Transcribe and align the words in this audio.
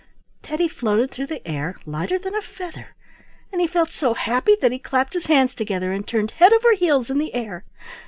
Teddy 0.41 0.67
floated 0.67 1.11
through 1.11 1.27
the 1.27 1.47
air 1.47 1.79
lighter 1.85 2.17
than 2.17 2.33
a 2.33 2.41
feather, 2.41 2.95
and 3.51 3.61
he 3.61 3.67
felt 3.67 3.91
so 3.91 4.15
happy 4.15 4.55
that 4.59 4.71
he 4.71 4.79
clapped 4.79 5.13
his 5.13 5.27
hands 5.27 5.53
together 5.53 5.91
and 5.93 6.07
turned 6.07 6.31
head 6.31 6.51
over 6.51 6.73
heels 6.73 7.11
in 7.11 7.19
the 7.19 7.35
air. 7.35 7.63